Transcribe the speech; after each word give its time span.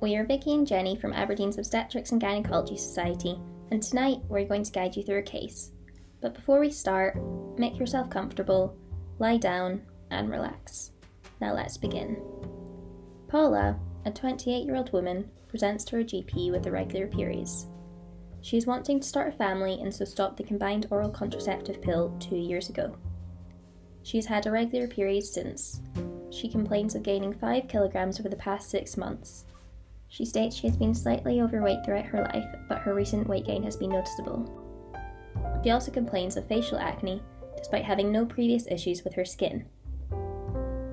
We 0.00 0.16
are 0.16 0.24
Vicky 0.24 0.54
and 0.54 0.66
Jenny 0.66 0.96
from 0.96 1.12
Aberdeen's 1.12 1.58
Obstetrics 1.58 2.12
and 2.12 2.20
Gynecology 2.20 2.76
Society, 2.76 3.38
and 3.70 3.82
tonight 3.82 4.18
we're 4.28 4.44
going 4.46 4.62
to 4.62 4.72
guide 4.72 4.96
you 4.96 5.02
through 5.02 5.18
a 5.18 5.22
case. 5.22 5.72
But 6.20 6.34
before 6.34 6.60
we 6.60 6.70
start, 6.70 7.16
make 7.58 7.78
yourself 7.78 8.08
comfortable, 8.10 8.76
lie 9.18 9.36
down, 9.36 9.82
and 10.10 10.30
relax. 10.30 10.92
Now 11.40 11.54
let's 11.54 11.76
begin. 11.76 12.22
Paula, 13.28 13.78
a 14.04 14.10
28 14.10 14.64
year 14.64 14.76
old 14.76 14.92
woman, 14.92 15.30
presents 15.48 15.84
to 15.84 15.96
her 15.96 16.02
GP 16.02 16.50
with 16.50 16.66
irregular 16.66 17.06
periods. 17.06 17.66
She 18.40 18.56
is 18.56 18.66
wanting 18.66 19.00
to 19.00 19.08
start 19.08 19.34
a 19.34 19.36
family 19.36 19.80
and 19.80 19.94
so 19.94 20.04
stopped 20.04 20.36
the 20.36 20.44
combined 20.44 20.86
oral 20.90 21.10
contraceptive 21.10 21.82
pill 21.82 22.16
two 22.20 22.36
years 22.36 22.68
ago. 22.68 22.96
She 24.02 24.16
has 24.18 24.26
had 24.26 24.46
irregular 24.46 24.88
periods 24.88 25.30
since, 25.30 25.80
she 26.30 26.48
complains 26.48 26.94
of 26.94 27.02
gaining 27.02 27.32
5 27.32 27.68
kilograms 27.68 28.20
over 28.20 28.28
the 28.28 28.36
past 28.36 28.70
6 28.70 28.96
months. 28.96 29.44
She 30.08 30.24
states 30.24 30.56
she 30.56 30.66
has 30.66 30.76
been 30.76 30.94
slightly 30.94 31.40
overweight 31.40 31.84
throughout 31.84 32.06
her 32.06 32.22
life, 32.22 32.46
but 32.68 32.78
her 32.78 32.94
recent 32.94 33.28
weight 33.28 33.46
gain 33.46 33.62
has 33.62 33.76
been 33.76 33.90
noticeable. 33.90 34.48
She 35.62 35.70
also 35.70 35.90
complains 35.90 36.36
of 36.36 36.46
facial 36.46 36.78
acne, 36.78 37.22
despite 37.56 37.84
having 37.84 38.10
no 38.10 38.24
previous 38.24 38.66
issues 38.68 39.04
with 39.04 39.14
her 39.14 39.24
skin. 39.24 39.66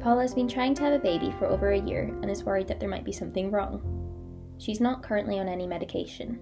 Paula 0.02 0.22
has 0.22 0.36
been 0.36 0.48
trying 0.48 0.76
to 0.76 0.84
have 0.84 0.94
a 0.94 1.00
baby 1.00 1.34
for 1.40 1.46
over 1.48 1.72
a 1.72 1.82
year 1.82 2.04
and 2.22 2.30
is 2.30 2.44
worried 2.44 2.68
that 2.68 2.80
there 2.80 2.90
might 2.90 3.06
be 3.06 3.12
something 3.12 3.52
wrong. 3.52 3.82
She's 4.58 4.82
not 4.82 5.02
currently 5.02 5.40
on 5.40 5.48
any 5.48 5.66
medication. 5.66 6.40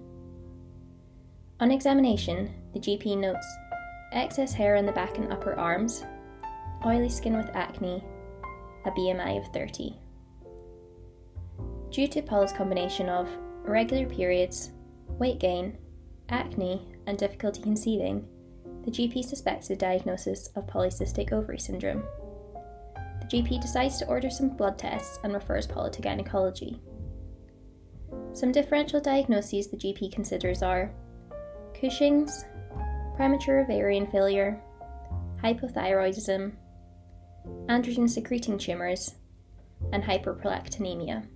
On 1.60 1.70
examination, 1.70 2.52
the 2.72 2.80
GP 2.80 3.16
notes 3.18 3.46
excess 4.12 4.52
hair 4.52 4.76
on 4.76 4.86
the 4.86 4.92
back 4.92 5.18
and 5.18 5.32
upper 5.32 5.54
arms, 5.54 6.04
oily 6.84 7.08
skin 7.08 7.36
with 7.36 7.50
acne, 7.54 8.04
a 8.84 8.90
BMI 8.90 9.38
of 9.38 9.52
30. 9.52 9.96
Due 11.94 12.08
to 12.08 12.22
Paula's 12.22 12.52
combination 12.52 13.08
of 13.08 13.28
irregular 13.68 14.04
periods, 14.04 14.72
weight 15.06 15.38
gain, 15.38 15.78
acne, 16.28 16.82
and 17.06 17.16
difficulty 17.16 17.62
conceiving, 17.62 18.26
the 18.84 18.90
GP 18.90 19.24
suspects 19.24 19.70
a 19.70 19.76
diagnosis 19.76 20.48
of 20.56 20.66
polycystic 20.66 21.32
ovary 21.32 21.60
syndrome. 21.60 22.02
The 23.20 23.28
GP 23.28 23.62
decides 23.62 23.98
to 23.98 24.08
order 24.08 24.28
some 24.28 24.56
blood 24.56 24.76
tests 24.76 25.20
and 25.22 25.32
refers 25.32 25.68
Paula 25.68 25.88
to 25.92 26.02
gynecology. 26.02 26.82
Some 28.32 28.50
differential 28.50 29.00
diagnoses 29.00 29.68
the 29.68 29.76
GP 29.76 30.10
considers 30.10 30.64
are 30.64 30.90
Cushing's, 31.78 32.44
premature 33.14 33.60
ovarian 33.60 34.08
failure, 34.08 34.60
hypothyroidism, 35.44 36.54
androgen 37.68 38.10
secreting 38.10 38.58
tumours, 38.58 39.14
and 39.92 40.02
hyperprolactinemia. 40.02 41.28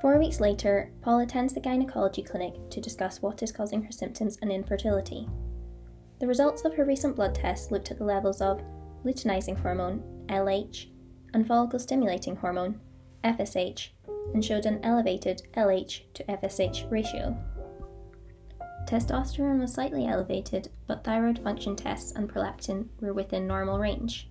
Four 0.00 0.18
weeks 0.18 0.40
later, 0.40 0.90
Paula 1.02 1.24
attends 1.24 1.52
the 1.52 1.60
gynecology 1.60 2.22
clinic 2.22 2.54
to 2.70 2.80
discuss 2.80 3.20
what 3.20 3.42
is 3.42 3.52
causing 3.52 3.82
her 3.82 3.92
symptoms 3.92 4.38
and 4.40 4.50
infertility. 4.50 5.28
The 6.20 6.26
results 6.26 6.64
of 6.64 6.74
her 6.74 6.86
recent 6.86 7.16
blood 7.16 7.34
tests 7.34 7.70
looked 7.70 7.90
at 7.90 7.98
the 7.98 8.04
levels 8.04 8.40
of 8.40 8.62
luteinizing 9.04 9.58
hormone, 9.58 10.02
LH, 10.28 10.86
and 11.34 11.46
follicle 11.46 11.78
stimulating 11.78 12.36
hormone, 12.36 12.80
FSH, 13.24 13.90
and 14.32 14.42
showed 14.42 14.64
an 14.64 14.80
elevated 14.82 15.42
LH 15.54 16.12
to 16.14 16.24
FSH 16.24 16.90
ratio. 16.90 17.36
Testosterone 18.86 19.60
was 19.60 19.74
slightly 19.74 20.06
elevated, 20.06 20.70
but 20.86 21.04
thyroid 21.04 21.38
function 21.40 21.76
tests 21.76 22.12
and 22.12 22.28
prolactin 22.28 22.88
were 23.00 23.12
within 23.12 23.46
normal 23.46 23.78
range. 23.78 24.30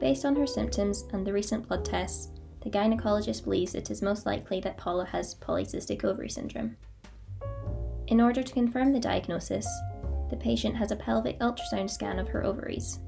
Based 0.00 0.24
on 0.24 0.36
her 0.36 0.46
symptoms 0.46 1.04
and 1.12 1.26
the 1.26 1.32
recent 1.32 1.66
blood 1.66 1.84
tests, 1.84 2.30
the 2.64 2.70
gynecologist 2.70 3.44
believes 3.44 3.74
it 3.74 3.90
is 3.90 4.02
most 4.02 4.24
likely 4.24 4.58
that 4.60 4.78
Paula 4.78 5.04
has 5.04 5.34
polycystic 5.34 6.02
ovary 6.02 6.30
syndrome. 6.30 6.76
In 8.06 8.20
order 8.20 8.42
to 8.42 8.52
confirm 8.52 8.92
the 8.92 8.98
diagnosis, 8.98 9.68
the 10.30 10.36
patient 10.36 10.74
has 10.76 10.90
a 10.90 10.96
pelvic 10.96 11.38
ultrasound 11.40 11.90
scan 11.90 12.18
of 12.18 12.28
her 12.28 12.42
ovaries. 12.42 13.00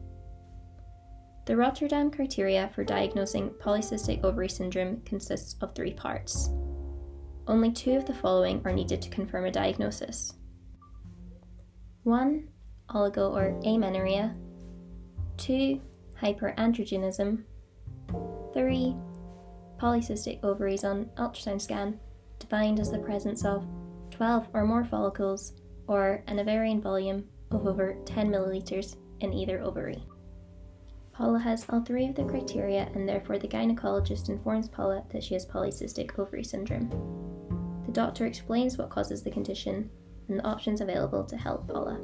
The 1.46 1.56
Rotterdam 1.56 2.10
criteria 2.10 2.70
for 2.74 2.84
diagnosing 2.84 3.50
polycystic 3.50 4.22
ovary 4.24 4.48
syndrome 4.48 5.00
consists 5.06 5.56
of 5.62 5.74
three 5.74 5.92
parts. 5.94 6.50
Only 7.46 7.72
two 7.72 7.96
of 7.96 8.04
the 8.04 8.14
following 8.14 8.60
are 8.64 8.72
needed 8.72 9.00
to 9.02 9.10
confirm 9.10 9.46
a 9.46 9.50
diagnosis 9.50 10.34
1. 12.02 12.48
Oligo 12.90 13.32
or 13.32 13.58
amenorrhea, 13.64 14.34
2. 15.38 15.80
Hyperandrogenism, 16.22 17.42
3. 18.54 18.96
Polycystic 19.78 20.42
ovaries 20.42 20.84
on 20.84 21.06
ultrasound 21.16 21.60
scan, 21.60 22.00
defined 22.38 22.80
as 22.80 22.90
the 22.90 22.98
presence 22.98 23.44
of 23.44 23.66
12 24.10 24.48
or 24.52 24.64
more 24.64 24.84
follicles 24.84 25.52
or 25.86 26.22
an 26.26 26.38
ovarian 26.38 26.80
volume 26.80 27.24
of 27.50 27.66
over 27.66 27.96
10 28.06 28.28
milliliters 28.30 28.96
in 29.20 29.32
either 29.32 29.60
ovary. 29.60 30.02
Paula 31.12 31.38
has 31.38 31.64
all 31.70 31.80
three 31.80 32.08
of 32.08 32.14
the 32.14 32.24
criteria, 32.24 32.90
and 32.94 33.08
therefore 33.08 33.38
the 33.38 33.48
gynecologist 33.48 34.28
informs 34.28 34.68
Paula 34.68 35.02
that 35.10 35.22
she 35.22 35.32
has 35.32 35.46
polycystic 35.46 36.18
ovary 36.18 36.44
syndrome 36.44 36.90
The 37.86 37.92
doctor 37.92 38.26
explains 38.26 38.76
what 38.76 38.90
causes 38.90 39.22
the 39.22 39.30
condition 39.30 39.88
and 40.28 40.38
the 40.38 40.46
options 40.46 40.80
available 40.80 41.24
to 41.24 41.36
help 41.36 41.68
Paula. 41.68 41.98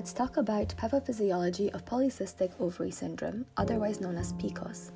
Let's 0.00 0.14
talk 0.14 0.38
about 0.38 0.74
pathophysiology 0.78 1.70
of 1.74 1.84
polycystic 1.84 2.50
ovary 2.58 2.90
syndrome, 2.90 3.44
otherwise 3.58 4.00
known 4.00 4.16
as 4.16 4.32
PCOS. 4.32 4.92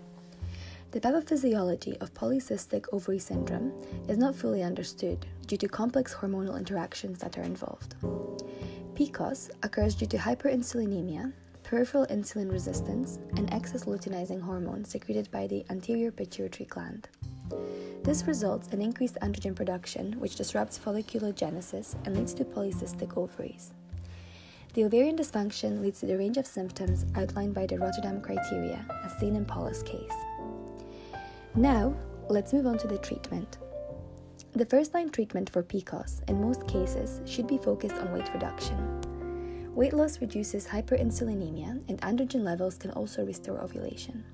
The 0.93 1.01
pathophysiology 1.01 2.01
of 2.01 2.15
polycystic 2.15 2.87
ovary 2.91 3.19
syndrome 3.19 3.75
is 4.09 4.17
not 4.17 4.35
fully 4.35 4.63
understood 4.63 5.27
due 5.47 5.59
to 5.59 5.69
complex 5.69 6.15
hormonal 6.15 6.57
interactions 6.57 7.19
that 7.19 7.37
are 7.37 7.43
involved. 7.43 7.97
PCOS 8.95 9.51
occurs 9.63 9.95
due 9.95 10.07
to 10.07 10.17
hyperinsulinemia, 10.17 11.35
peripheral 11.65 12.07
insulin 12.07 12.51
resistance, 12.51 13.19
and 13.37 13.53
excess 13.53 13.85
luteinizing 13.85 14.41
hormone 14.41 14.87
secreted 14.87 15.31
by 15.31 15.47
the 15.47 15.67
anterior 15.69 16.13
pituitary 16.13 16.65
gland. 16.65 17.11
This 18.03 18.25
results 18.27 18.69
in 18.69 18.81
increased 18.81 19.19
androgen 19.21 19.55
production, 19.55 20.19
which 20.19 20.37
disrupts 20.37 20.79
folliculogenesis 20.79 21.95
and 22.07 22.17
leads 22.17 22.33
to 22.33 22.45
polycystic 22.47 23.19
ovaries. 23.19 23.75
The 24.75 24.83
ovarian 24.83 25.17
dysfunction 25.17 25.81
leads 25.81 26.01
to 26.01 26.07
the 26.07 26.19
range 26.19 26.37
of 26.37 26.49
symptoms 26.49 27.07
outlined 27.15 27.55
by 27.55 27.65
the 27.65 27.79
Rotterdam 27.79 28.21
criteria, 28.21 28.85
as 29.05 29.17
seen 29.21 29.37
in 29.37 29.45
Paula's 29.45 29.85
case. 29.85 30.13
Now, 31.55 31.95
let's 32.29 32.53
move 32.53 32.67
on 32.67 32.79
to 32.79 32.89
the 32.89 32.99
treatment. 32.99 33.59
The 34.51 34.67
first 34.67 34.93
line 34.93 35.11
treatment 35.11 35.49
for 35.49 35.63
PCOS 35.63 36.29
in 36.29 36.41
most 36.41 36.67
cases 36.67 37.21
should 37.25 37.47
be 37.47 37.59
focused 37.59 37.95
on 37.95 38.13
weight 38.13 38.29
reduction. 38.35 39.01
Weight 39.77 39.93
loss 39.93 40.21
reduces 40.21 40.67
hyperinsulinemia, 40.67 41.89
and 41.89 42.01
androgen 42.01 42.43
levels 42.43 42.77
can 42.77 42.91
also 42.91 43.25
restore 43.25 43.61
ovulation. 43.61 44.25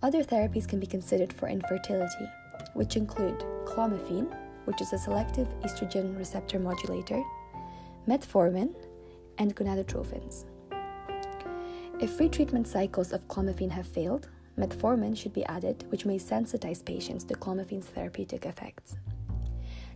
Other 0.00 0.22
therapies 0.22 0.68
can 0.68 0.78
be 0.78 0.86
considered 0.86 1.32
for 1.32 1.48
infertility, 1.48 2.30
which 2.74 2.94
include 2.94 3.40
clomiphene, 3.64 4.32
which 4.66 4.80
is 4.80 4.92
a 4.92 4.98
selective 4.98 5.48
estrogen 5.62 6.16
receptor 6.16 6.60
modulator, 6.60 7.20
metformin, 8.06 8.72
and 9.40 9.56
gonadotrophins. 9.56 10.44
If 11.98 12.12
free 12.12 12.28
treatment 12.28 12.68
cycles 12.68 13.12
of 13.12 13.26
clomiphene 13.26 13.70
have 13.70 13.86
failed, 13.86 14.28
metformin 14.56 15.16
should 15.16 15.32
be 15.32 15.44
added, 15.46 15.84
which 15.88 16.06
may 16.06 16.18
sensitize 16.18 16.84
patients 16.84 17.24
to 17.24 17.34
clomiphene's 17.34 17.86
therapeutic 17.86 18.46
effects. 18.46 18.96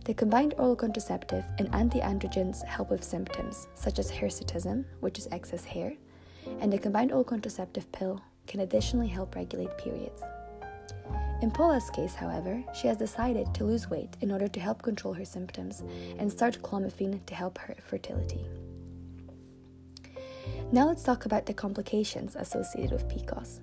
The 0.05 0.13
combined 0.13 0.55
oral 0.57 0.75
contraceptive 0.75 1.45
and 1.57 1.73
anti-androgens 1.73 2.63
help 2.65 2.91
with 2.91 3.03
symptoms 3.03 3.67
such 3.75 3.97
as 3.97 4.11
hirsutism, 4.11 4.85
which 4.99 5.17
is 5.17 5.27
excess 5.31 5.63
hair, 5.63 5.93
and 6.59 6.71
the 6.71 6.77
combined 6.77 7.11
oral 7.11 7.23
contraceptive 7.23 7.91
pill 7.91 8.21
can 8.47 8.59
additionally 8.59 9.07
help 9.07 9.35
regulate 9.35 9.77
periods. 9.77 10.21
In 11.41 11.51
Paula's 11.51 11.89
case, 11.89 12.15
however, 12.15 12.63
she 12.73 12.87
has 12.87 12.97
decided 12.97 13.53
to 13.53 13.63
lose 13.63 13.89
weight 13.89 14.15
in 14.21 14.31
order 14.31 14.47
to 14.47 14.59
help 14.59 14.81
control 14.81 15.13
her 15.13 15.25
symptoms 15.25 15.83
and 16.17 16.31
start 16.31 16.61
clomiphene 16.61 17.23
to 17.25 17.35
help 17.35 17.57
her 17.57 17.75
fertility. 17.87 18.45
Now 20.75 20.87
let's 20.87 21.03
talk 21.03 21.25
about 21.25 21.45
the 21.45 21.53
complications 21.53 22.35
associated 22.35 22.91
with 22.91 23.07
PCOS. 23.07 23.61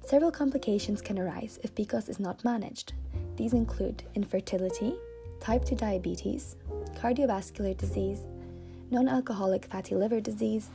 Several 0.00 0.30
complications 0.30 1.02
can 1.02 1.18
arise 1.18 1.58
if 1.62 1.74
PCOS 1.74 2.08
is 2.08 2.18
not 2.18 2.42
managed. 2.42 2.94
These 3.36 3.52
include 3.52 4.04
infertility, 4.14 4.94
type 5.40 5.62
2 5.62 5.74
diabetes, 5.76 6.56
cardiovascular 6.94 7.76
disease, 7.76 8.20
non 8.90 9.08
alcoholic 9.08 9.66
fatty 9.66 9.94
liver 9.94 10.22
disease, 10.22 10.70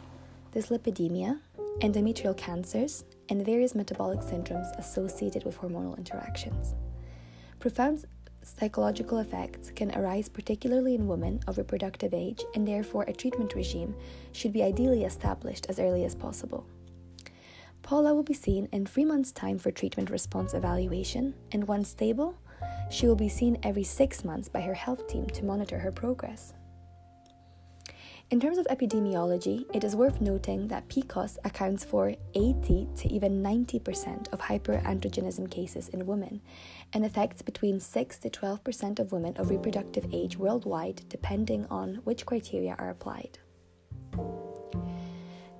dyslipidemia, 0.53 1.39
endometrial 1.79 2.37
cancers, 2.37 3.03
and 3.29 3.43
various 3.43 3.73
metabolic 3.73 4.19
syndromes 4.19 4.77
associated 4.77 5.43
with 5.43 5.57
hormonal 5.57 5.97
interactions. 5.97 6.75
Profound 7.59 8.05
psychological 8.57 9.19
effects 9.19 9.71
can 9.71 9.95
arise 9.95 10.29
particularly 10.29 10.95
in 10.95 11.07
women 11.07 11.39
of 11.47 11.57
reproductive 11.57 12.13
age, 12.13 12.43
and 12.55 12.67
therefore 12.67 13.03
a 13.03 13.13
treatment 13.13 13.55
regime 13.55 13.95
should 14.31 14.53
be 14.53 14.63
ideally 14.63 15.03
established 15.03 15.65
as 15.67 15.79
early 15.79 16.05
as 16.05 16.15
possible. 16.15 16.65
Paula 17.83 18.13
will 18.13 18.23
be 18.23 18.33
seen 18.33 18.67
in 18.71 18.85
three 18.85 19.05
months' 19.05 19.31
time 19.31 19.57
for 19.57 19.71
treatment 19.71 20.09
response 20.09 20.53
evaluation, 20.53 21.33
and 21.51 21.67
once 21.67 21.89
stable, 21.89 22.37
she 22.89 23.07
will 23.07 23.15
be 23.15 23.29
seen 23.29 23.57
every 23.63 23.83
six 23.83 24.23
months 24.23 24.49
by 24.49 24.61
her 24.61 24.73
health 24.73 25.07
team 25.07 25.27
to 25.27 25.45
monitor 25.45 25.79
her 25.79 25.91
progress. 25.91 26.53
In 28.29 28.41
terms 28.41 28.57
of 28.57 28.67
epidemiology, 28.67 29.65
it 29.73 29.85
is 29.85 29.95
worth 29.95 30.19
noting 30.19 30.67
that 30.67 30.89
PCOS 30.89 31.37
accounts 31.45 31.85
for 31.85 32.13
80 32.33 32.89
to 32.97 33.07
even 33.07 33.41
90% 33.41 34.33
of 34.33 34.41
hyperandrogenism 34.41 35.49
cases 35.49 35.87
in 35.87 36.05
women 36.05 36.41
and 36.91 37.05
affects 37.05 37.41
between 37.41 37.79
6 37.79 38.17
to 38.19 38.29
12% 38.29 38.99
of 38.99 39.13
women 39.13 39.37
of 39.37 39.49
reproductive 39.49 40.05
age 40.11 40.35
worldwide, 40.35 41.03
depending 41.07 41.65
on 41.67 42.01
which 42.03 42.25
criteria 42.25 42.75
are 42.77 42.89
applied. 42.89 43.39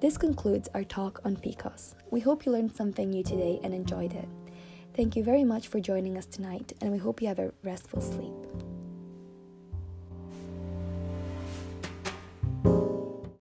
This 0.01 0.17
concludes 0.17 0.67
our 0.73 0.83
talk 0.83 1.21
on 1.23 1.37
PCOS. 1.37 1.95
We 2.11 2.19
hope 2.19 2.45
you 2.45 2.51
learned 2.51 2.75
something 2.75 3.09
new 3.09 3.23
today 3.23 3.61
and 3.63 3.73
enjoyed 3.73 4.11
it. 4.11 4.27
Thank 4.93 5.15
you 5.15 5.23
very 5.23 5.45
much 5.45 5.69
for 5.69 5.79
joining 5.79 6.17
us 6.17 6.25
tonight, 6.25 6.73
and 6.81 6.91
we 6.91 6.97
hope 6.97 7.21
you 7.21 7.29
have 7.29 7.39
a 7.39 7.53
restful 7.63 8.01
sleep. 8.01 8.76